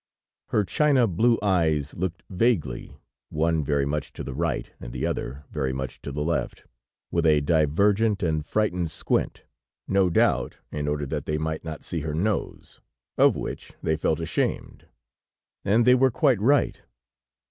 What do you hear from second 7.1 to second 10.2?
with a divergent and frightened squint; no